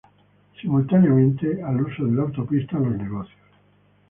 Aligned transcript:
Simultáneamente, 0.59 1.61
al 1.61 1.79
uso 1.81 2.05
de 2.05 2.11
la 2.13 2.23
autopista 2.23 2.75
en 2.75 2.85
los 2.85 2.97
negocios. 2.97 3.39